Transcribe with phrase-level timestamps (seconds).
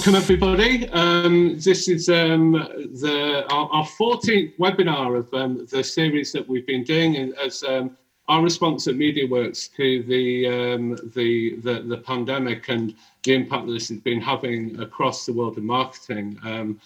[0.00, 0.88] Welcome, everybody.
[0.92, 6.66] Um, this is um, the our, our, 14th webinar of um, the series that we've
[6.66, 12.70] been doing as um, our response at MediaWorks to the, um, the, the, the pandemic
[12.70, 12.94] and
[13.24, 16.38] the impact that this has been having across the world of marketing.
[16.44, 16.80] Um,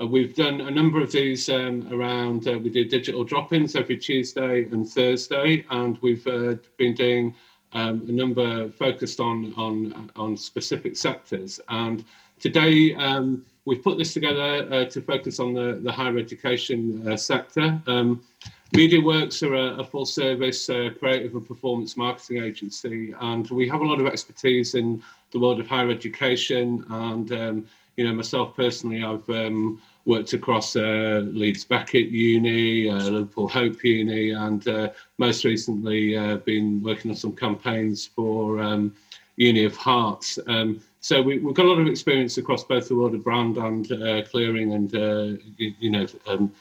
[0.00, 2.46] uh, we've done a number of these around.
[2.46, 7.34] Uh, we do digital drop-ins every Tuesday and Thursday, and we've uh, been doing
[7.74, 12.04] a number focused on on on specific sectors and
[12.42, 17.16] Today, um, we've put this together uh, to focus on the, the higher education uh,
[17.16, 17.80] sector.
[17.86, 18.20] Um,
[18.74, 23.80] MediaWorks are a, a full service uh, creative and performance marketing agency, and we have
[23.80, 25.00] a lot of expertise in
[25.30, 26.84] the world of higher education.
[26.90, 27.66] And, um,
[27.96, 33.84] you know, myself personally, I've um, worked across uh, Leeds Beckett Uni, uh, Liverpool Hope
[33.84, 34.88] Uni, and uh,
[35.18, 38.92] most recently been working on some campaigns for um,
[39.36, 40.40] Uni of Herts.
[40.48, 43.56] Um, so we, have got a lot of experience across both the world of brand
[43.58, 46.52] and uh, clearing and uh, you, you, know um,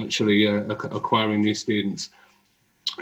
[0.00, 2.08] actually uh, acquiring new students.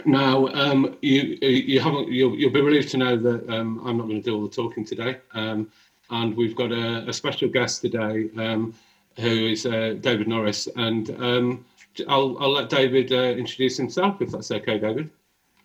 [0.05, 4.07] Now um, you you haven't you'll, you'll, be relieved to know that um, I'm not
[4.07, 5.71] going to do all the talking today, um,
[6.09, 8.75] and we've got a, a special guest today um,
[9.15, 11.65] who is uh, David Norris, and um,
[12.09, 15.09] I'll I'll let David uh, introduce himself if that's okay, David.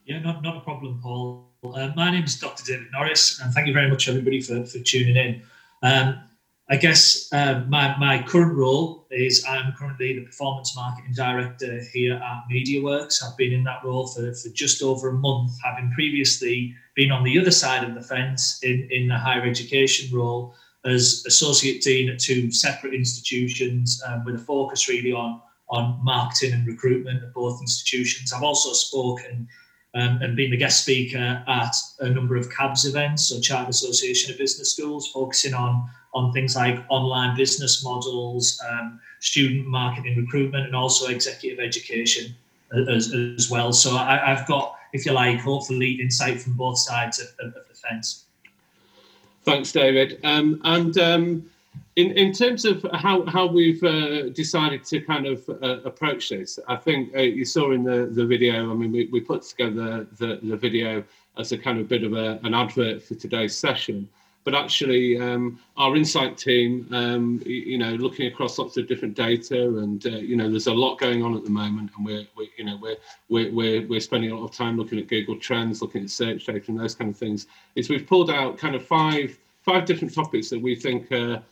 [0.06, 1.48] Yeah, not, not a problem, Paul.
[1.64, 2.62] Uh, my name is Dr.
[2.64, 5.42] David Norris, and thank you very much, everybody, for, for tuning in.
[5.82, 6.20] Um,
[6.68, 12.14] I guess uh, my, my current role is I'm currently the Performance Marketing Director here
[12.14, 13.22] at MediaWorks.
[13.24, 17.24] I've been in that role for, for just over a month, having previously been on
[17.24, 20.54] the other side of the fence in, in the higher education role
[20.84, 26.52] as Associate Dean at two separate institutions um, with a focus really on, on marketing
[26.52, 28.34] and recruitment at both institutions.
[28.34, 29.48] I've also spoken
[29.94, 34.32] um, and been the guest speaker at a number of CABS events, so Chartered Association
[34.32, 40.64] of Business Schools, focusing on on things like online business models, um, student marketing recruitment,
[40.64, 42.34] and also executive education
[42.88, 43.72] as, as well.
[43.72, 47.68] So I, have got, if you like, hopefully insight from both sides of, of, of
[47.68, 48.26] the fence.
[49.42, 50.20] Thanks, David.
[50.24, 51.50] Um, and um,
[51.96, 56.58] in, in terms of how, how we've uh, decided to kind of uh, approach this,
[56.66, 60.06] I think uh, you saw in the, the video, I mean, we, we put together
[60.18, 61.04] the, the video
[61.36, 64.08] as a kind of bit of a, an advert for today's session.
[64.42, 69.78] But actually, um, our insight team, um, you know, looking across lots of different data,
[69.78, 72.48] and uh, you know, there's a lot going on at the moment, and we're, we're
[72.58, 72.96] you know, we're,
[73.30, 76.44] we're we're we're spending a lot of time looking at Google Trends, looking at search
[76.44, 77.46] data, and those kind of things.
[77.74, 81.42] Is we've pulled out kind of five five different topics that we think are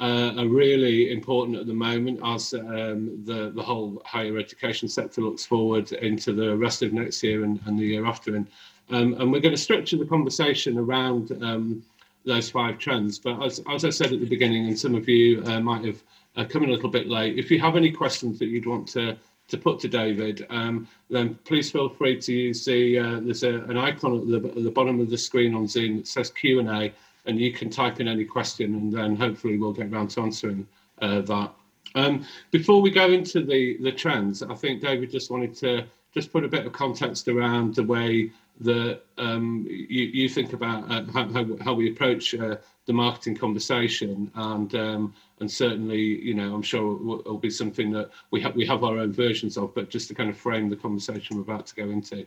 [0.00, 5.22] uh, are really important at the moment as um, the, the whole higher education sector
[5.22, 8.36] looks forward into the rest of next year and, and the year after.
[8.36, 8.46] And,
[8.90, 11.82] um, and we're going to structure the conversation around um,
[12.24, 13.18] those five trends.
[13.18, 16.02] But as, as I said at the beginning, and some of you uh, might have
[16.36, 18.88] uh, come in a little bit late, if you have any questions that you'd want
[18.88, 19.16] to
[19.48, 23.60] to put to David, um, then please feel free to use the uh, there's a,
[23.64, 26.58] an icon at the, at the bottom of the screen on Zoom that says Q
[26.58, 26.92] and A,
[27.26, 30.66] and you can type in any question and then hopefully we'll get around to answering
[31.02, 31.52] uh, that.
[31.94, 36.32] Um, before we go into the, the trends, I think David just wanted to just
[36.32, 41.04] put a bit of context around the way that um, you, you think about uh,
[41.12, 46.62] how, how, we approach uh, the marketing conversation and um, and certainly you know I'm
[46.62, 49.74] sure it will, it'll be something that we have we have our own versions of
[49.74, 52.26] but just to kind of frame the conversation we're about to go into.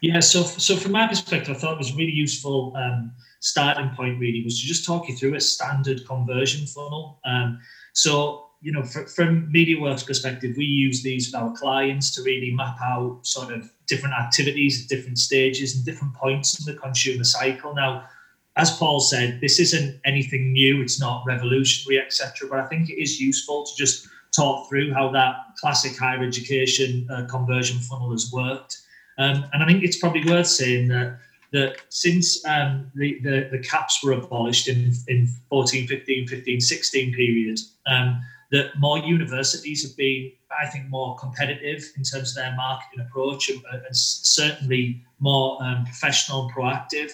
[0.00, 3.12] Yeah, so so from my perspective, I thought it was really useful um,
[3.46, 7.20] starting point really was to just talk you through a standard conversion funnel.
[7.24, 7.60] Um,
[7.92, 12.50] so you know, for, from MediaWorks perspective, we use these with our clients to really
[12.52, 17.22] map out sort of different activities at different stages and different points in the consumer
[17.22, 17.74] cycle.
[17.74, 18.08] Now,
[18.56, 22.48] as Paul said, this isn't anything new; it's not revolutionary, etc.
[22.50, 27.06] But I think it is useful to just talk through how that classic higher education
[27.10, 28.78] uh, conversion funnel has worked.
[29.18, 31.18] Um, and I think it's probably worth saying that
[31.56, 37.14] that since um, the, the, the, caps were abolished in, in 14, 15, 15, 16
[37.14, 38.20] period, um,
[38.52, 40.32] that more universities have been,
[40.62, 45.84] I think, more competitive in terms of their marketing approach and, and certainly more um,
[45.84, 47.10] professional and proactive.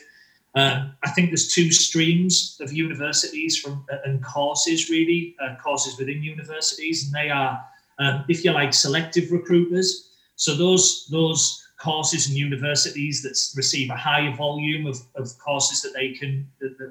[0.56, 6.21] Um, I think there's two streams of universities from and courses really, uh, courses within
[6.21, 7.65] universities, and they are,
[8.00, 10.11] um, if you like, selective recruiters.
[10.35, 15.93] So those those courses and universities that receive a higher volume of, of courses that
[15.94, 16.49] they can,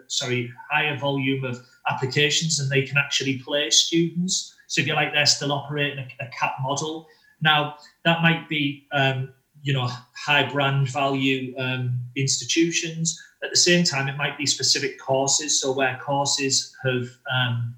[0.07, 1.57] sorry, higher volume of
[1.89, 4.53] applications and they can actually place students.
[4.67, 7.07] So if you like, they're still operating a, a cap model.
[7.41, 9.33] Now, that might be um,
[9.63, 13.21] you know, high brand value um, institutions.
[13.43, 15.61] At the same time, it might be specific courses.
[15.61, 17.75] So where courses have, um,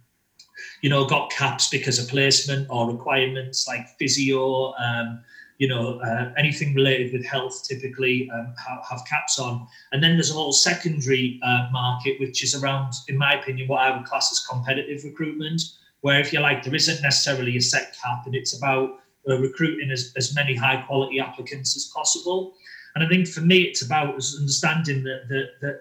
[0.81, 5.23] you know, got caps because of placement or requirements like physio, um,
[5.63, 9.65] you know, uh, anything related with health typically um, have, have, caps on.
[9.93, 13.81] And then there's a whole secondary uh, market, which is around, in my opinion, what
[13.81, 15.61] I would class as competitive recruitment,
[16.01, 18.89] where if you like, there isn't necessarily a set cap and it's about
[19.29, 22.55] uh, recruiting as, as many high quality applicants as possible.
[22.95, 25.79] And I think for me, it's about understanding that, that, that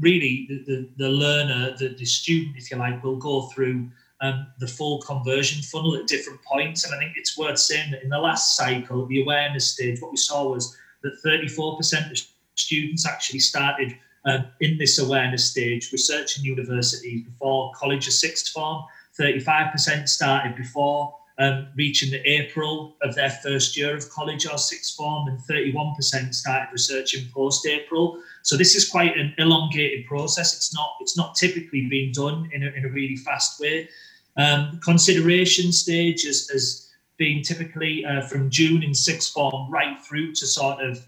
[0.00, 3.88] really the, the, the learner, the, the student, if you like, will go through
[4.24, 6.84] um, the full conversion funnel at different points.
[6.84, 10.00] And I think it's worth saying that in the last cycle, at the awareness stage,
[10.00, 12.18] what we saw was that 34% of
[12.56, 13.94] students actually started
[14.24, 18.82] um, in this awareness stage researching universities before college or sixth form.
[19.20, 24.94] 35% started before um, reaching the April of their first year of college or sixth
[24.94, 28.18] form, and 31% started researching post April.
[28.42, 30.56] So this is quite an elongated process.
[30.56, 33.88] It's not it's not typically being done in a, in a really fast way.
[34.36, 40.32] Um, consideration stage is, is being typically uh, from June in sixth form right through
[40.34, 41.06] to sort of,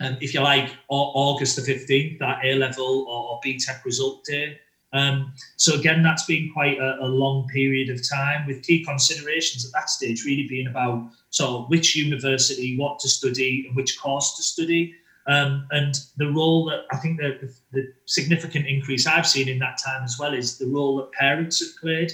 [0.00, 4.58] um, if you like, August the 15th, that A level or, or BTEC result day.
[4.92, 9.66] Um, so again, that's been quite a, a, long period of time with key considerations
[9.66, 14.36] at that stage really being about so which university, what to study, and which course
[14.36, 14.94] to study.
[15.26, 19.78] Um, and the role that I think the, the, significant increase I've seen in that
[19.84, 22.12] time as well is the role that parents have played.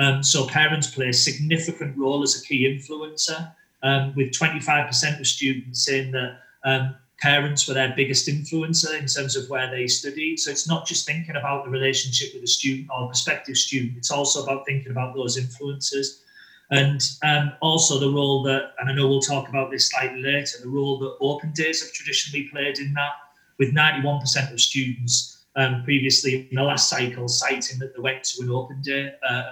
[0.00, 3.52] Um, so parents play a significant role as a key influencer,
[3.82, 9.36] um, with 25% of students saying that um, parents were their biggest influencer in terms
[9.36, 10.38] of where they studied.
[10.38, 14.10] So it's not just thinking about the relationship with the student or prospective student, it's
[14.10, 16.22] also about thinking about those influences.
[16.70, 20.58] And um, also the role that, and I know we'll talk about this slightly later,
[20.62, 23.12] the role that open days have traditionally played in that,
[23.58, 28.42] with 91% of students um, previously in the last cycle citing that they went to
[28.42, 29.42] an open day uh,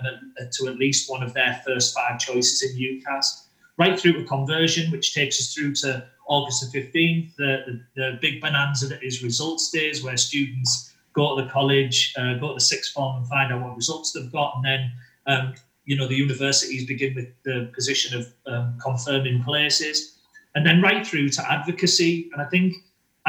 [0.53, 3.47] to at least one of their first five choices in UCAS,
[3.79, 8.19] right through to conversion, which takes us through to August the 15th, the, the, the
[8.21, 12.55] big bonanza that is results days, where students go to the college, uh, go to
[12.55, 14.55] the sixth form and find out what results they've got.
[14.57, 14.93] And then,
[15.27, 15.55] um,
[15.85, 20.19] you know, the universities begin with the position of um, confirming places.
[20.55, 22.31] And then right through to advocacy.
[22.33, 22.75] And I think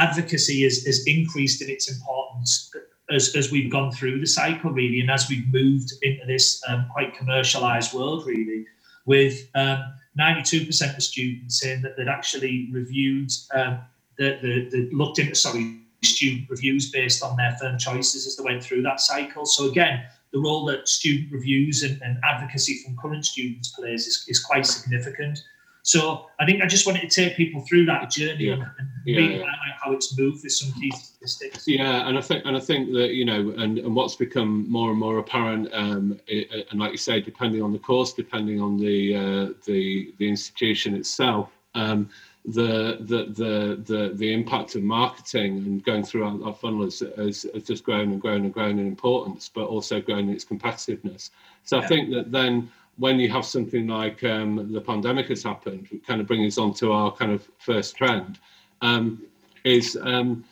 [0.00, 2.72] advocacy has, is increased in its importance
[3.10, 6.86] as, as we've gone through the cycle, really, and as we've moved into this um,
[6.92, 8.66] quite commercialized world, really,
[9.06, 9.82] with um,
[10.18, 13.80] 92% of students saying that they'd actually reviewed, um,
[14.18, 18.44] the, the, the, looked into, sorry, student reviews based on their firm choices as they
[18.44, 19.44] went through that cycle.
[19.44, 20.02] So again,
[20.32, 24.64] the role that student reviews and, and advocacy from current students plays is, is quite
[24.64, 25.42] significant.
[25.82, 28.52] So I think I just wanted to take people through that journey yeah.
[28.52, 28.64] and,
[29.06, 29.44] yeah, yeah.
[29.82, 31.66] how it's moved with some key statistics.
[31.66, 34.90] Yeah, and I think and I think that you know, and, and what's become more
[34.90, 38.76] and more apparent, um, it, and like you say, depending on the course, depending on
[38.76, 41.50] the uh, the the institution itself.
[41.74, 42.10] Um,
[42.46, 47.00] the, the the the the impact of marketing and going through our, our funnel has,
[47.16, 50.44] has, has, just grown and grown and grown in importance, but also grown in its
[50.44, 51.30] competitiveness.
[51.64, 55.88] So I think that then when you have something like um, the pandemic has happened,
[56.06, 58.38] kind of brings us on to our kind of first trend,
[58.82, 59.22] um,
[59.64, 60.44] is um,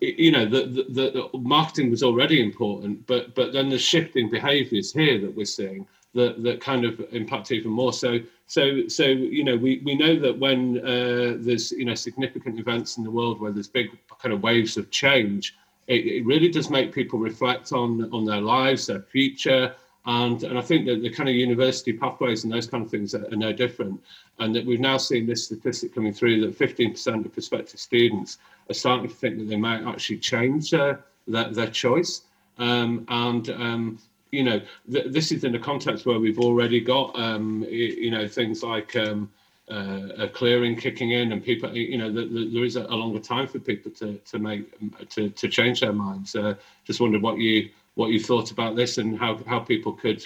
[0.00, 4.92] you know the, the, the, marketing was already important, but but then the shifting behaviours
[4.92, 5.84] here that we're seeing
[6.14, 7.92] that that kind of impact even more.
[7.92, 12.60] So so so you know we we know that when uh, there's you know significant
[12.60, 13.88] events in the world where there's big
[14.22, 15.56] kind of waves of change,
[15.88, 19.74] it, it really does make people reflect on on their lives, their future
[20.06, 23.14] and, and I think that the kind of university pathways and those kind of things
[23.14, 24.00] are, are no different.
[24.38, 28.38] And that we've now seen this statistic coming through that 15% of prospective students
[28.70, 30.94] are starting to think that they might actually change uh,
[31.26, 32.22] their, their choice.
[32.58, 33.98] Um, and um,
[34.30, 34.60] you know,
[34.90, 38.94] th- this is in a context where we've already got, um, you, know, things like
[38.96, 39.30] um,
[39.70, 42.94] uh, a clearing kicking in, and people, you know, the, the, there is a, a,
[42.94, 44.64] longer time for people to to make
[45.10, 46.36] to to change their minds.
[46.36, 50.24] Uh, just wondered what you what you thought about this and how, how people could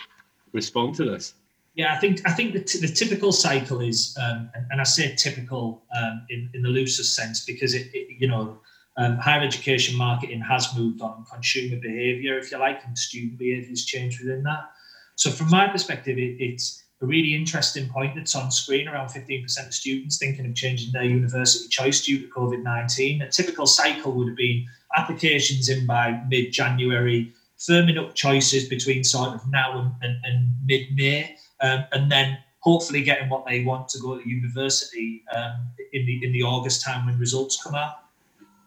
[0.52, 1.34] respond to this.
[1.74, 5.14] Yeah, I think I think the, t- the typical cycle is, um, and, I say
[5.14, 8.58] typical um, in, in the loosest sense because it, it you know
[8.96, 13.68] um, higher education marketing has moved on consumer behaviour, if you like, and student behaviour
[13.68, 14.70] has changed within that.
[15.14, 18.88] So from my perspective, it, it's a really interesting point that's on screen.
[18.88, 23.22] Around 15% of students thinking of changing their university choice due to COVID 19.
[23.22, 29.04] A typical cycle would have been applications in by mid January, firming up choices between
[29.04, 33.64] sort of now and, and, and mid May, um, and then hopefully getting what they
[33.64, 37.74] want to go to university um, in the in the August time when results come
[37.74, 38.04] out.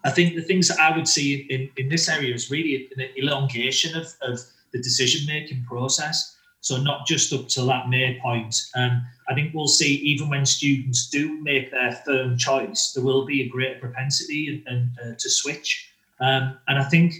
[0.03, 3.05] I think the things that I would see in, in this area is really an
[3.17, 4.39] elongation of, of
[4.73, 6.35] the decision making process.
[6.59, 8.55] So not just up to that May point.
[8.75, 13.25] Um, I think we'll see even when students do make their firm choice, there will
[13.25, 15.89] be a greater propensity and, and uh, to switch.
[16.19, 17.15] Um, and I think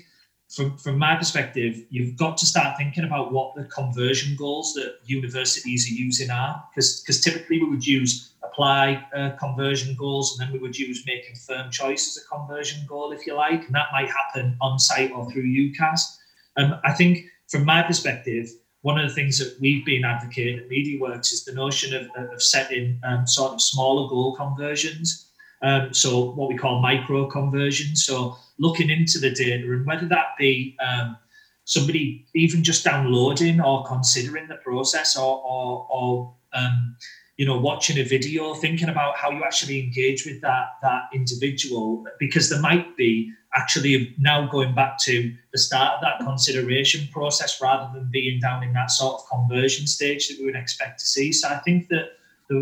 [0.54, 4.98] from, from my perspective, you've got to start thinking about what the conversion goals that
[5.04, 10.54] universities are using are, because typically we would use apply uh, conversion goals, and then
[10.54, 13.88] we would use making firm choice as a conversion goal, if you like, and that
[13.92, 16.18] might happen on site or through UCAS.
[16.58, 18.50] Um, I think from my perspective,
[18.82, 22.44] one of the things that we've been advocating at MediaWorks is the notion of, of
[22.44, 25.30] setting um, sort of smaller goal conversions.
[25.64, 28.06] Um, so what we call micro conversions.
[28.06, 31.18] So looking into the data and whether that be um,
[31.66, 36.96] somebody even just downloading or considering the process or, or, or um,
[37.38, 42.06] you know watching a video thinking about how you actually engage with that that individual
[42.20, 47.60] because there might be actually now going back to the start of that consideration process
[47.62, 51.06] rather than being down in that sort of conversion stage that we would expect to
[51.06, 52.10] see so i think that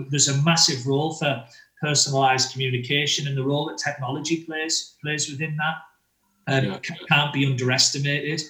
[0.10, 1.43] there's a massive role for
[1.81, 6.79] personalized communication and the role that technology plays plays within that um, yeah.
[7.09, 8.41] can't be underestimated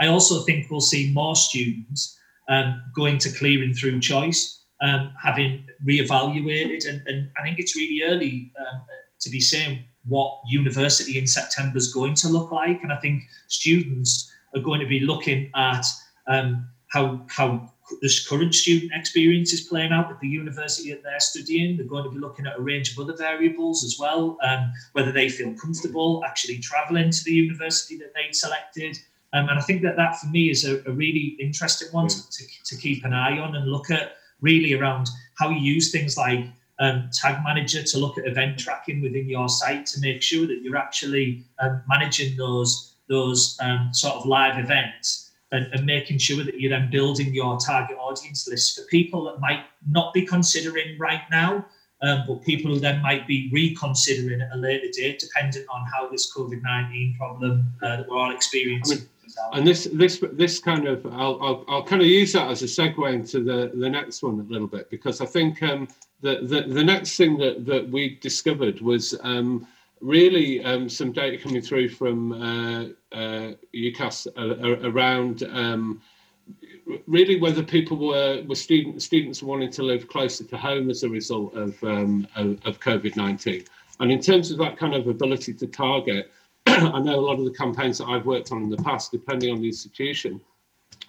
[0.00, 5.64] i also think we'll see more students um, going to clearing through choice um, having
[5.86, 6.88] reevaluated.
[6.88, 8.82] And, and I think it's really early um,
[9.20, 12.82] to be saying what university in September is going to look like.
[12.82, 15.86] And I think students are going to be looking at
[16.26, 21.20] um, how how this current student experience is playing out with the university that they're
[21.20, 21.76] studying.
[21.76, 25.12] They're going to be looking at a range of other variables as well, um, whether
[25.12, 28.98] they feel comfortable actually travelling to the university that they selected.
[29.32, 32.44] Um, and I think that that for me is a, a really interesting one to,
[32.64, 36.46] to, keep an eye on and look at really around how you use things like
[36.78, 40.62] um, Tag Manager to look at event tracking within your site to make sure that
[40.62, 45.23] you're actually um, managing those those um, sort of live events
[45.54, 49.40] and, and, making sure that you're then building your target audience list for people that
[49.40, 51.64] might not be considering right now,
[52.02, 56.08] um, but people who then might be reconsidering at a later date, depending on how
[56.08, 58.98] this COVID 19 problem uh, that we're all experiencing.
[58.98, 59.08] I mean,
[59.52, 62.66] and this this this kind of I'll, I'll, I'll kind of use that as a
[62.66, 65.88] segue into the the next one a little bit because I think um,
[66.20, 69.66] the, the the next thing that that we discovered was um,
[70.04, 72.84] really um, some data coming through from uh,
[73.16, 74.26] uh, UCAS
[74.84, 76.00] around um,
[77.06, 81.08] really whether people were were student, students wanting to live closer to home as a
[81.08, 83.64] result of um, of, COVID nineteen,
[83.98, 86.30] and in terms of that kind of ability to target.
[86.66, 89.52] I know a lot of the campaigns that I've worked on in the past, depending
[89.52, 90.40] on the institution,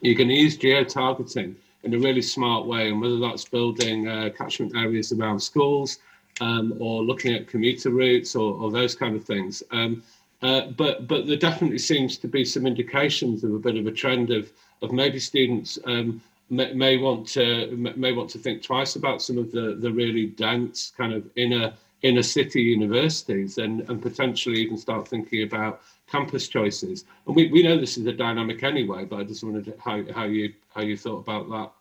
[0.02, 4.75] you can use geo-targeting in a really smart way, and whether that's building uh, catchment
[4.75, 6.00] areas around schools
[6.42, 9.63] um, or looking at commuter routes or, or those kind of things.
[9.72, 10.04] Um,
[10.42, 13.92] uh, but but there definitely seems to be some indications of a bit of a
[13.92, 14.51] trend of
[14.82, 19.38] of maybe students um, may, may, want to may want to think twice about some
[19.38, 24.77] of the the really dense kind of inner inner city universities and, and potentially even
[24.77, 27.06] start thinking about campus choices.
[27.25, 30.25] And we, we know this is a dynamic anyway, but I just wondered how, how
[30.25, 31.72] you how you thought about that.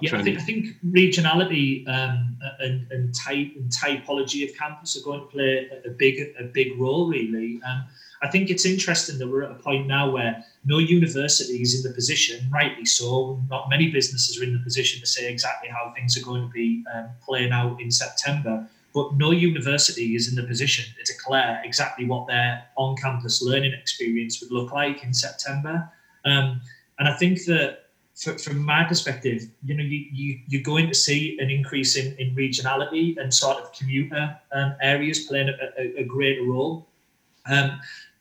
[0.00, 5.04] Yeah, I think, I think regionality um, and, and type and typology of campus are
[5.04, 7.60] going to play a big a big role really.
[7.66, 7.84] Um,
[8.22, 11.88] I think it's interesting that we're at a point now where no university is in
[11.88, 15.92] the position, rightly so, not many businesses are in the position to say exactly how
[15.94, 18.66] things are going to be um, playing out in September
[18.96, 24.40] but no university is in the position to declare exactly what their on-campus learning experience
[24.40, 25.86] would look like in September.
[26.24, 26.62] Um,
[26.98, 27.85] and I think that
[28.16, 32.34] from my perspective, you know, you, you, you're going to see an increase in, in
[32.34, 36.88] regionality and sort of commuter um, areas playing a, a, a greater role.
[37.46, 37.78] Um,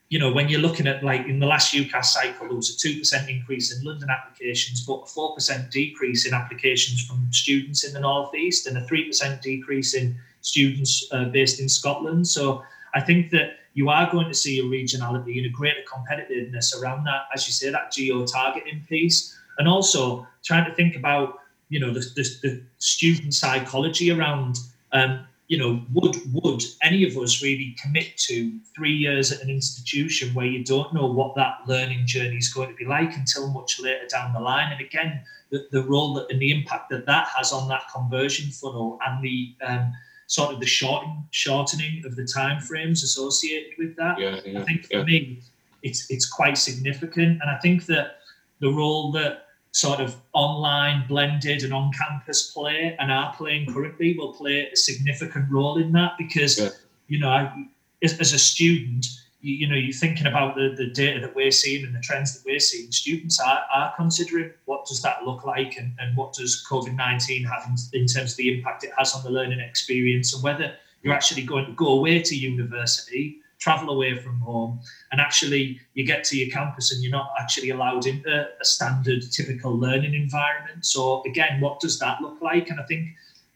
[0.09, 2.87] you know, when you're looking at like in the last UCAS cycle, there was a
[2.87, 7.99] 2% increase in London applications, but a 4% decrease in applications from students in the
[8.01, 12.27] Northeast and a 3% decrease in students uh, based in Scotland.
[12.27, 16.79] So I think that you are going to see a regionality and a greater competitiveness
[16.79, 21.39] around that, as you say, that geo targeting piece, and also trying to think about
[21.69, 24.57] you know the, the, the student psychology around
[24.91, 29.49] um, you know would would any of us really commit to three years at an
[29.49, 33.49] institution where you don't know what that learning journey is going to be like until
[33.49, 35.21] much later down the line and again
[35.51, 39.23] the, the role that and the impact that that has on that conversion funnel and
[39.23, 39.93] the um,
[40.27, 44.19] sort of the shortening shortening of the time frames associated with that.
[44.19, 45.03] Yeah, yeah, I think for yeah.
[45.03, 45.41] me,
[45.83, 48.17] it's it's quite significant, and I think that
[48.59, 49.44] the role that
[49.75, 53.73] sort of online, blended, and on campus play and are playing mm.
[53.73, 56.69] currently will play a significant role in that because, yeah.
[57.09, 57.67] you know, I,
[58.01, 59.05] as, as, a student,
[59.41, 62.33] you, you, know, you're thinking about the, the data that we're seeing and the trends
[62.33, 62.89] that we're seeing.
[62.89, 67.43] Students are, are considering what does that look like and, and what does COVID 19
[67.43, 70.73] have in, in terms of the impact it has on the learning experience and whether
[71.01, 74.79] you're actually going to go away to university travel away from home,
[75.11, 79.23] and actually you get to your campus and you're not actually allowed into a standard,
[79.31, 80.85] typical learning environment.
[80.85, 82.69] So again, what does that look like?
[82.69, 83.09] And I think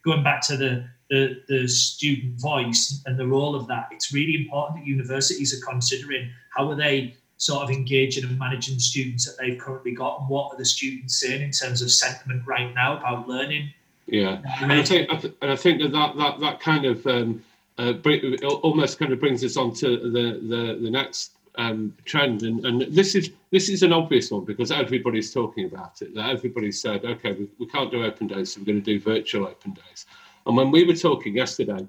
[0.04, 4.36] going back to the the, the student voice and the role of that, it's really
[4.36, 9.36] important that universities are considering how are they sort of engaging and managing students that
[9.40, 12.98] they've currently got and what are the students saying in terms of sentiment right now
[12.98, 13.72] about learning.
[14.06, 17.42] Yeah, and I think and I think that that that, that kind of um,
[17.80, 22.64] uh, almost kind of brings us on to the the, the next um, trend, and,
[22.64, 26.14] and this is this is an obvious one because everybody's talking about it.
[26.14, 29.00] That everybody said, okay, we, we can't do open days, so we're going to do
[29.00, 30.06] virtual open days.
[30.46, 31.86] And when we were talking yesterday,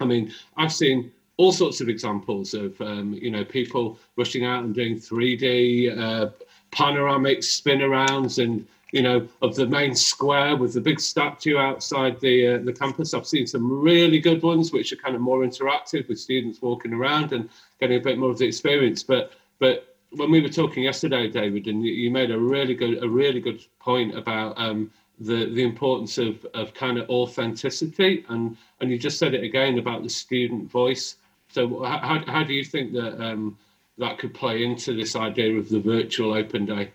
[0.00, 4.64] I mean, I've seen all sorts of examples of um, you know people rushing out
[4.64, 6.30] and doing 3D uh,
[6.70, 12.20] panoramic spin arounds and you know, of the main square with the big statue outside
[12.20, 13.14] the uh, the campus.
[13.14, 16.92] I've seen some really good ones, which are kind of more interactive with students walking
[16.92, 17.48] around and
[17.80, 19.02] getting a bit more of the experience.
[19.02, 23.08] But but when we were talking yesterday, David, and you made a really good a
[23.08, 28.90] really good point about um, the the importance of of kind of authenticity, and and
[28.90, 31.16] you just said it again about the student voice.
[31.48, 33.56] So how how do you think that um,
[33.98, 36.90] that could play into this idea of the virtual open day?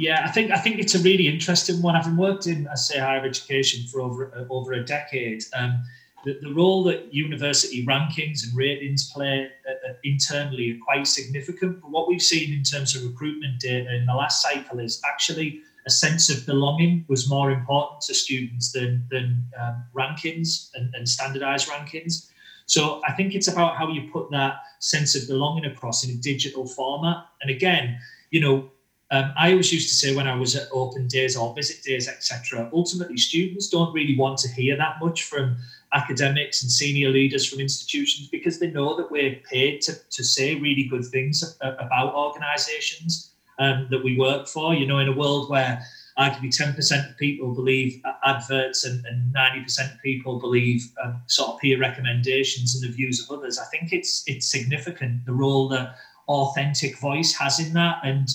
[0.00, 1.94] Yeah, I think I think it's a really interesting one.
[1.94, 5.84] Having worked in, I say, higher education for over uh, over a decade, um,
[6.24, 11.82] the, the role that university rankings and ratings play uh, uh, internally are quite significant.
[11.82, 15.60] But what we've seen in terms of recruitment data in the last cycle is actually
[15.86, 21.06] a sense of belonging was more important to students than than um, rankings and, and
[21.06, 22.30] standardized rankings.
[22.64, 26.18] So I think it's about how you put that sense of belonging across in a
[26.22, 27.18] digital format.
[27.42, 27.98] And again,
[28.30, 28.70] you know,
[29.12, 32.08] um, I always used to say when I was at open days or visit days,
[32.08, 35.56] etc., ultimately students don't really want to hear that much from
[35.92, 40.54] academics and senior leaders from institutions because they know that we're paid to, to say
[40.54, 44.74] really good things about organisations um, that we work for.
[44.74, 45.84] You know, in a world where
[46.16, 51.60] arguably 10% of people believe adverts and, and 90% of people believe um, sort of
[51.60, 55.96] peer recommendations and the views of others, I think it's it's significant the role that
[56.28, 58.28] authentic voice has in that and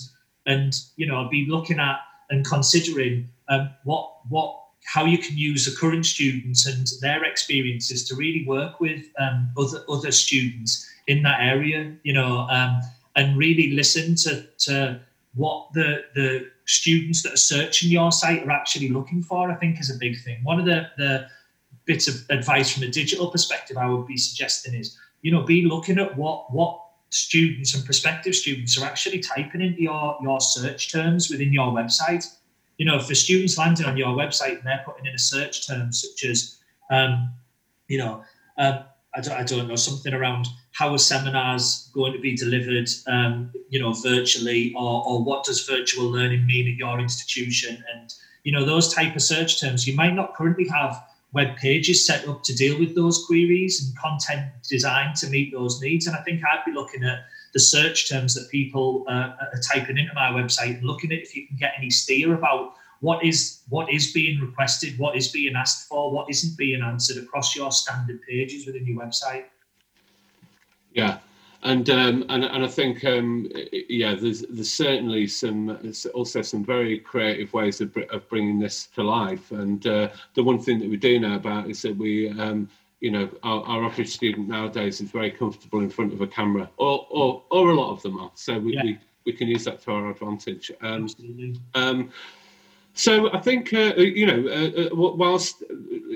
[0.46, 1.98] and you know be looking at
[2.30, 8.06] and considering um, what what how you can use the current students and their experiences
[8.08, 12.80] to really work with um, other other students in that area you know um,
[13.16, 15.00] and really listen to to
[15.34, 19.80] what the the students that are searching your site are actually looking for i think
[19.80, 20.38] is a big thing.
[20.42, 21.28] One of the the
[21.84, 25.64] bits of advice from a digital perspective i would be suggesting is you know be
[25.64, 26.85] looking at what what
[27.16, 32.26] students and prospective students are actually typing into your, your search terms within your website.
[32.78, 35.92] You know, for students landing on your website and they're putting in a search term
[35.92, 36.58] such as,
[36.90, 37.30] um,
[37.88, 38.22] you know,
[38.58, 38.80] um,
[39.14, 43.50] I, don't, I don't know, something around how are seminars going to be delivered, um,
[43.70, 47.82] you know, virtually, or, or what does virtual learning mean at your institution?
[47.94, 48.12] And,
[48.44, 52.26] you know, those type of search terms, you might not currently have web pages set
[52.28, 56.06] up to deal with those queries and content designed to meet those needs.
[56.06, 59.98] And I think I'd be looking at the search terms that people uh, are typing
[59.98, 63.62] into my website and looking at if you can get any steer about what is
[63.68, 67.70] what is being requested, what is being asked for, what isn't being answered across your
[67.70, 69.44] standard pages within your website.
[70.92, 71.18] Yeah,
[71.62, 73.50] and um, and and I think um,
[73.88, 75.78] yeah, there's there's certainly some
[76.14, 79.50] also some very creative ways of, of bringing this to life.
[79.50, 82.68] And uh, the one thing that we do know about is that we um,
[83.00, 86.70] you know our, our average student nowadays is very comfortable in front of a camera,
[86.76, 88.30] or or, or a lot of them are.
[88.34, 88.82] So we, yeah.
[88.84, 90.70] we, we can use that to our advantage.
[90.82, 91.60] Um, Absolutely.
[92.96, 95.62] So I think uh, you know, uh, uh, whilst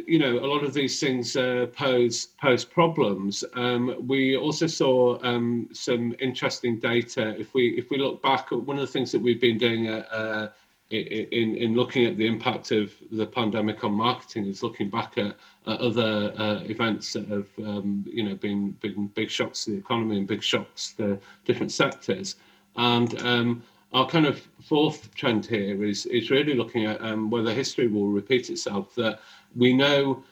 [0.06, 5.18] you know a lot of these things uh, pose pose problems, um, we also saw
[5.22, 7.38] um, some interesting data.
[7.38, 9.88] If we if we look back, at one of the things that we've been doing
[9.88, 10.48] uh, uh,
[10.90, 15.36] in in looking at the impact of the pandemic on marketing is looking back at,
[15.66, 16.32] at other
[16.66, 20.42] events that have um, you know been been big shocks to the economy and big
[20.42, 22.36] shocks to different sectors,
[22.76, 27.52] and um, our kind of fourth trend here is is really looking at um, whether
[27.52, 28.94] history will repeat itself.
[28.94, 29.20] That
[29.56, 30.22] we know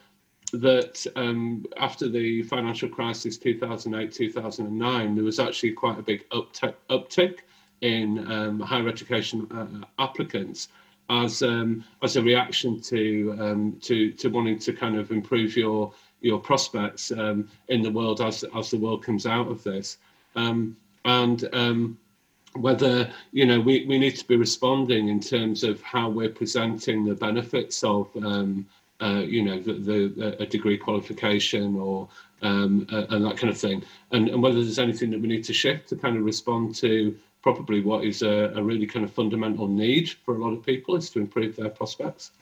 [0.53, 6.75] that um, after the financial crisis 2008 2009 there was actually quite a big uptick,
[6.89, 7.41] uptick
[7.83, 10.69] in um, higher education uh, applicants
[11.11, 15.93] as um, as a reaction to um, to to wanting to kind of improve your
[16.21, 19.99] your prospects um, in the world as as the world comes out of this,
[21.05, 21.49] and
[22.55, 27.05] whether you know we, we need to be responding in terms of how we're presenting
[27.05, 28.67] the benefits of um,
[29.01, 32.09] uh, you know the, the a degree qualification or
[32.43, 33.83] um, uh, and that kind of thing,
[34.13, 37.17] and, and whether there's anything that we need to shift to kind of respond to
[37.43, 40.97] probably what is a, a really kind of fundamental need for a lot of people
[40.97, 42.33] is to improve their prospects.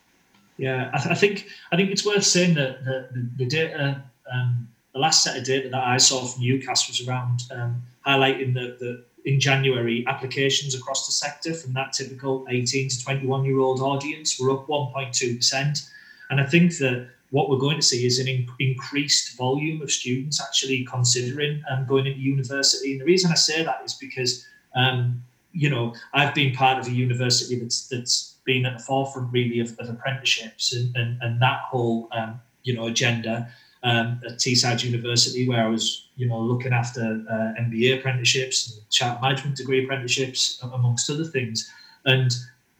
[0.57, 4.69] Yeah, I, th- I think I think it's worth saying that the, the, data, um,
[4.95, 8.79] the last set of data that I saw from UCAS was around um, highlighting that
[8.79, 13.81] the in January applications across the sector from that typical 18 to 21 year old
[13.81, 15.91] audience were up 1.2 percent,
[16.31, 19.91] and I think that what we're going to see is an in- increased volume of
[19.91, 22.93] students actually considering um, going into university.
[22.93, 26.87] And the reason I say that is because um, you know I've been part of
[26.87, 31.43] a university that's that's been at the forefront really of, of apprenticeships and, and, and
[31.43, 33.49] that whole um, you know agenda
[33.83, 38.91] um, at Teesside University, where I was you know looking after uh, MBA apprenticeships, and
[38.91, 41.71] charter management degree apprenticeships, amongst other things.
[42.05, 42.31] And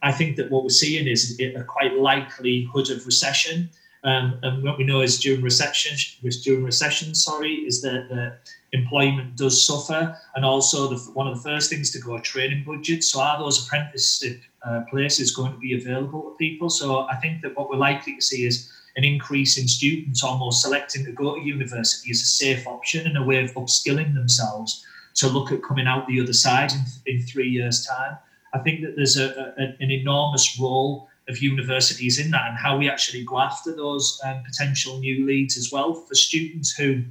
[0.03, 3.69] I think that what we're seeing is a quite likelihood of recession.
[4.03, 5.97] Um, and what we know is during recession,
[6.43, 8.37] during recession, sorry, is that the
[8.71, 12.63] employment does suffer, and also the, one of the first things to go are training
[12.63, 13.11] budgets.
[13.11, 16.69] So are those apprenticeship uh, places going to be available to people?
[16.69, 20.61] So I think that what we're likely to see is an increase in students almost
[20.61, 24.83] selecting to go to university as a safe option and a way of upskilling themselves
[25.13, 28.17] to look at coming out the other side in, in three years' time.
[28.53, 32.77] I think that there's a, a, an enormous role of universities in that and how
[32.77, 37.03] we actually go after those um, potential new leads as well for students who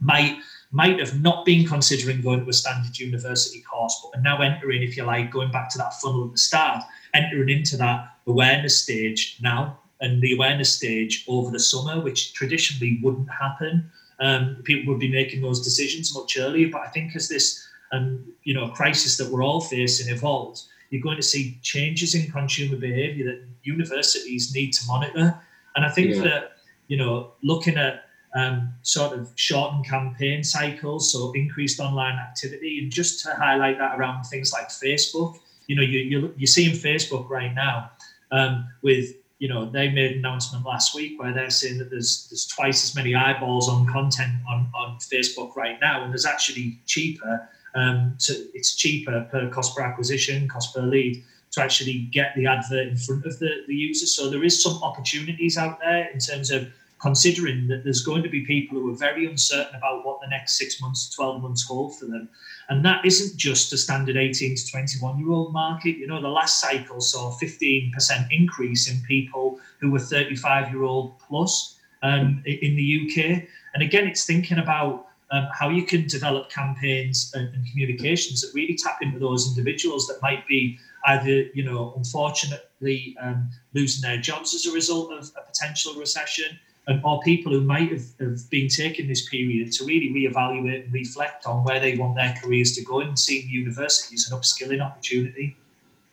[0.00, 0.38] might
[0.72, 4.82] might have not been considering going to a standard university course but are now entering
[4.82, 8.82] if you like going back to that funnel at the start entering into that awareness
[8.82, 14.92] stage now and the awareness stage over the summer which traditionally wouldn't happen um, people
[14.92, 18.68] would be making those decisions much earlier but i think as this um, you know
[18.68, 23.44] crisis that we're all facing evolves you're going to see changes in consumer behaviour that
[23.62, 25.38] universities need to monitor.
[25.76, 26.22] And I think yeah.
[26.22, 26.52] that
[26.88, 32.90] you know, looking at um, sort of shortened campaign cycles, so increased online activity, and
[32.90, 35.36] just to highlight that around things like Facebook.
[35.68, 37.92] You know, you you you're seeing Facebook right now
[38.32, 42.28] um, with you know they made an announcement last week where they're saying that there's
[42.30, 46.78] there's twice as many eyeballs on content on on Facebook right now, and there's actually
[46.86, 51.22] cheaper um, so it's cheaper per cost per acquisition, cost per lead
[51.52, 54.06] to actually get the advert in front of the, the user.
[54.06, 56.68] So there is some opportunities out there in terms of
[57.00, 60.58] considering that there's going to be people who are very uncertain about what the next
[60.58, 62.28] six months, 12 months hold for them.
[62.68, 65.96] And that isn't just a standard 18 to 21 year old market.
[65.96, 67.92] You know, the last cycle saw a 15%
[68.30, 73.44] increase in people who were 35 year old plus um, in the UK.
[73.74, 78.50] And again, it's thinking about um, how you can develop campaigns and, and, communications that
[78.52, 84.20] really tap into those individuals that might be either, you know, unfortunately um, losing their
[84.20, 88.50] jobs as a result of a potential recession, and, or people who might have, have
[88.50, 92.72] been taking this period to really reevaluate and reflect on where they want their careers
[92.72, 95.56] to go and seeing universities an upskilling opportunity.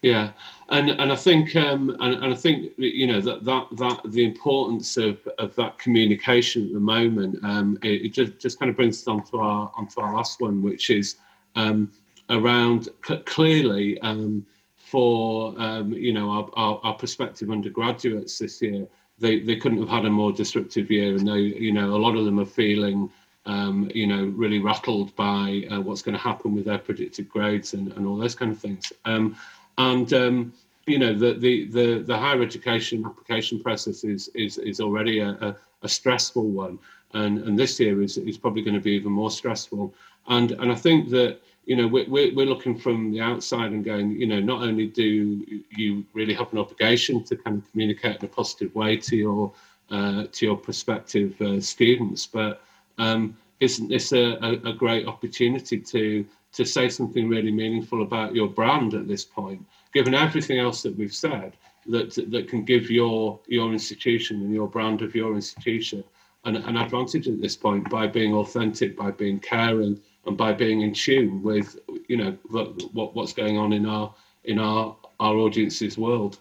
[0.03, 0.31] Yeah,
[0.69, 4.23] and and I think um, and, and I think you know that that that the
[4.23, 8.75] importance of, of that communication at the moment um, it, it just just kind of
[8.75, 11.15] brings us onto our onto our last one, which is
[11.55, 11.91] um,
[12.29, 18.87] around c- clearly um, for um, you know our, our, our prospective undergraduates this year.
[19.19, 22.15] They, they couldn't have had a more disruptive year, and they you know a lot
[22.15, 23.09] of them are feeling
[23.47, 27.73] um, you know, really rattled by uh, what's going to happen with their predicted grades
[27.73, 28.91] and, and all those kind of things.
[29.05, 29.37] Um,
[29.77, 30.53] and um,
[30.85, 35.29] you know the, the the the higher education application process is is is already a,
[35.29, 36.77] a, a stressful one,
[37.13, 39.93] and and this year is is probably going to be even more stressful.
[40.27, 44.11] And and I think that you know we're, we're looking from the outside and going
[44.11, 48.25] you know not only do you really have an obligation to kind of communicate in
[48.25, 49.53] a positive way to your
[49.91, 52.61] uh, to your prospective uh, students, but
[52.97, 58.33] um, isn't this a, a, a great opportunity to to say something really meaningful about
[58.33, 61.53] your brand at this point, given everything else that we've said,
[61.85, 66.03] that that can give your your institution and your brand of your institution
[66.45, 70.81] an, an advantage at this point by being authentic, by being caring, and by being
[70.81, 74.13] in tune with you know what what's going on in our
[74.43, 76.39] in our our audience's world.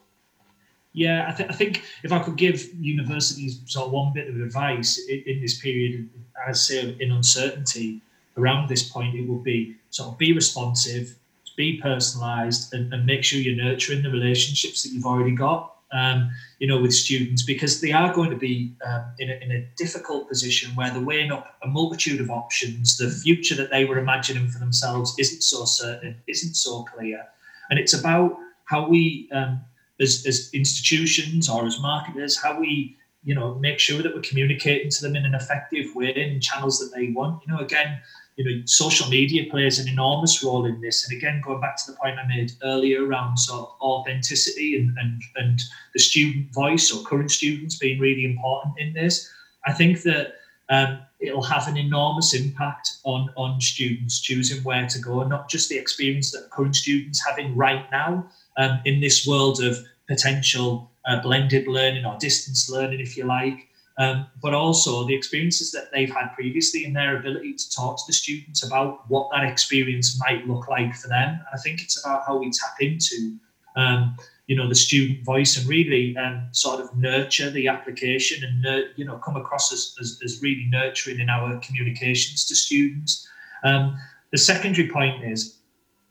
[0.93, 4.37] Yeah, I, th- I, think if I could give universities sort of one bit of
[4.37, 6.09] advice in, in this period,
[6.49, 8.01] as say in uncertainty
[8.39, 11.15] around this point, it would be sort of be responsive,
[11.55, 15.76] be personalised, and, and, make sure you're nurturing the relationships that you've already got.
[15.93, 19.53] Um, you know, with students because they are going to be um, in, a, in
[19.53, 22.97] a difficult position where they're weighing up a multitude of options.
[22.97, 27.25] The future that they were imagining for themselves isn't so certain, isn't so clear,
[27.71, 29.61] and it's about how we, um,
[30.01, 34.91] as, as institutions or as marketers, how we you know make sure that we're communicating
[34.91, 37.43] to them in an effective way in channels that they want.
[37.47, 38.01] You know, again,
[38.37, 41.09] you know, social media plays an enormous role in this.
[41.09, 44.97] And again, going back to the point I made earlier around sort of authenticity and,
[44.99, 45.61] and, and
[45.95, 49.31] the student voice or current students being really important in this,
[49.67, 50.35] I think that
[50.69, 55.49] um, it'll have an enormous impact on, on students choosing where to go, and not
[55.49, 58.27] just the experience that current students having right now
[58.59, 63.69] um, in this world of potential uh, blended learning or distance learning, if you like,
[63.99, 68.03] um, but also the experiences that they've had previously and their ability to talk to
[68.07, 71.31] the students about what that experience might look like for them.
[71.31, 73.37] And I think it's about how we tap into,
[73.75, 74.17] um,
[74.49, 79.05] you know, the student voice and really um, sort of nurture the application and, you
[79.07, 83.27] know, come across as, as, as, really nurturing in our communications to students.
[83.65, 83.99] Um,
[84.31, 85.57] the secondary point is,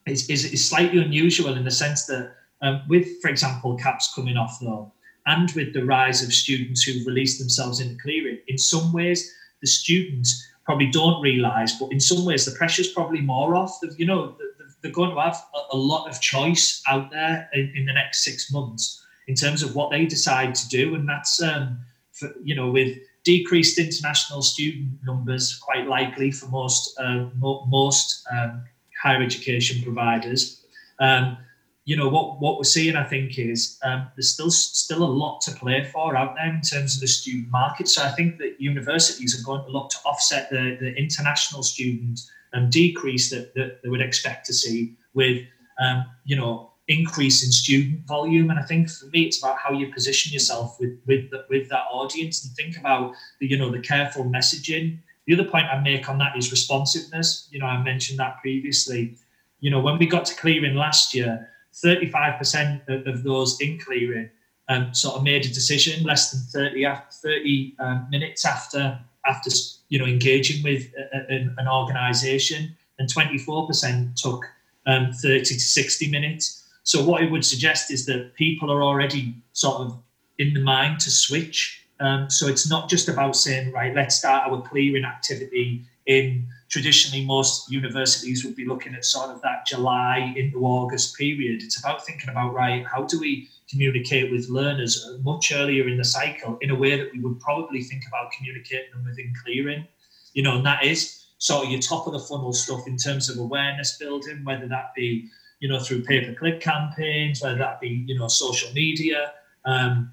[0.08, 4.38] is, is, is slightly unusual in the sense that um, with, for example, CAPS coming
[4.38, 4.92] off though,
[5.26, 9.68] and with the rise of students who've released themselves the clearing, in some ways, the
[9.68, 13.80] students probably don't realise, but in some ways, the pressure's probably more off.
[13.98, 14.36] You know,
[14.82, 18.52] they're going to have a lot of choice out there in, in the next six
[18.52, 21.80] months in terms of what they decide to do, and that's um,
[22.12, 27.26] for, you know with decreased international student numbers, quite likely for most uh,
[27.68, 28.64] most um,
[29.02, 30.64] higher education providers.
[31.00, 31.38] Um,
[31.86, 35.40] you know what what we're seeing, I think, is um, there's still still a lot
[35.42, 37.88] to play for out there in terms of the student market.
[37.88, 42.22] So I think that universities are going to look to offset the, the international student
[42.54, 45.44] and decrease that, that they would expect to see with
[45.80, 48.50] um, you know increase in student volume.
[48.50, 51.70] And I think for me, it's about how you position yourself with with the, with
[51.70, 54.98] that audience and think about the you know the careful messaging.
[55.28, 57.48] The other point I make on that is responsiveness.
[57.52, 59.18] You know, I mentioned that previously.
[59.60, 61.48] You know, when we got to clearing last year
[61.84, 64.30] 35% of, of those in clearing
[64.70, 66.86] um, sort of made a decision less than 30,
[67.22, 69.50] 30 um, minutes after after
[69.90, 74.46] you know engaging with a, a, an organisation, and 24% took
[74.88, 76.64] um, 30 to 60 minutes.
[76.84, 80.00] So what I would suggest is that people are already sort of
[80.38, 81.82] in the mind to switch.
[82.00, 87.26] Um, so it's not just about saying right, let's start our clearing activity in traditionally
[87.26, 91.62] most universities would be looking at sort of that July into August period.
[91.64, 96.04] It's about thinking about right, how do we communicate with learners much earlier in the
[96.04, 99.88] cycle in a way that we would probably think about communicating them within clearing,
[100.34, 103.30] you know, and that is sort of your top of the funnel stuff in terms
[103.30, 107.80] of awareness building, whether that be you know through pay per click campaigns, whether that
[107.80, 109.34] be you know social media.
[109.66, 110.12] Um,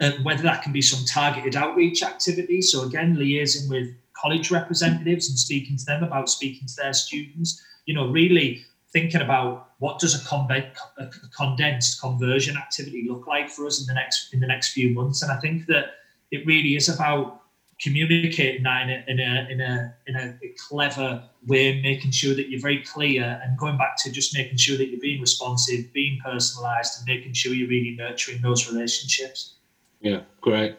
[0.00, 2.60] and whether that can be some targeted outreach activity.
[2.60, 7.62] So again, liaising with college representatives and speaking to them about speaking to their students.
[7.86, 13.66] You know, really thinking about what does a, a condensed conversion activity look like for
[13.66, 15.22] us in the next in the next few months.
[15.22, 15.86] And I think that
[16.30, 17.42] it really is about
[17.82, 22.48] communicating that in a, in a, in a, in a clever way, making sure that
[22.48, 26.18] you're very clear and going back to just making sure that you're being responsive, being
[26.24, 29.56] personalized, and making sure you're really nurturing those relationships.
[30.02, 30.76] Yeah, great.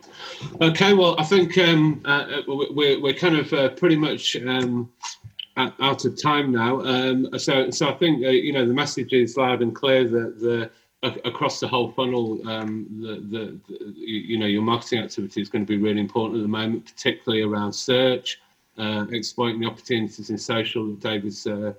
[0.62, 4.92] Okay, well, I think um, uh, uh we're, we're kind of uh, pretty much um,
[5.56, 6.82] out of time now.
[6.82, 10.40] Um, so, so I think uh, you know the message is loud and clear that
[10.40, 10.70] the
[11.26, 15.66] across the whole funnel, um, the, the, the, you know your marketing activity is going
[15.66, 18.42] to be really important at the moment, particularly around search,
[18.78, 21.74] uh, exploiting the opportunities in social that David's uh,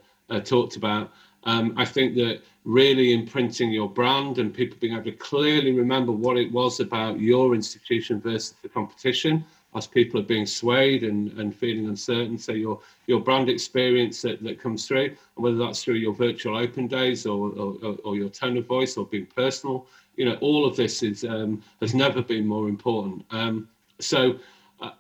[0.44, 1.12] talked about.
[1.44, 6.12] Um, I think that really imprinting your brand and people being able to clearly remember
[6.12, 11.32] what it was about your institution versus the competition as people are being swayed and,
[11.38, 12.38] and feeling uncertain.
[12.38, 16.56] So your your brand experience that, that comes through, and whether that's through your virtual
[16.56, 20.64] open days or, or, or your tone of voice or being personal, you know, all
[20.64, 23.24] of this is um, has never been more important.
[23.30, 24.38] Um, so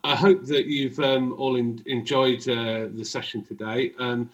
[0.02, 3.92] I hope that you've um, all in, enjoyed uh, the session today.
[3.98, 4.30] Um,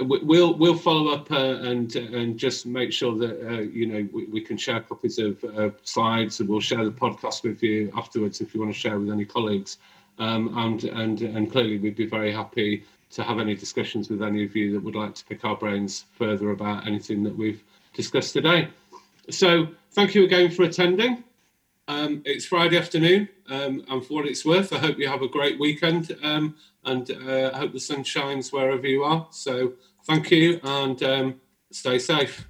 [0.00, 4.26] we'll we'll follow up uh, and and just make sure that uh, you know we,
[4.26, 8.40] we, can share copies of uh, slides and we'll share the podcast with you afterwards
[8.40, 9.78] if you want to share with any colleagues.
[10.18, 14.44] Um, and and and clearly we'd be very happy to have any discussions with any
[14.44, 17.62] of you that would like to pick our brains further about anything that we've
[17.94, 18.68] discussed today.
[19.30, 21.24] So thank you again for attending
[21.88, 25.28] um, it's Friday afternoon, um, and for what it's worth, I hope you have a
[25.28, 29.26] great weekend, um, and uh, I hope the sun shines wherever you are.
[29.30, 29.74] So,
[30.06, 32.46] thank you, and um, stay safe.